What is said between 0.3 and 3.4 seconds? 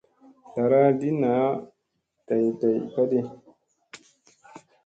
Zlara li naa day day ka ɗi.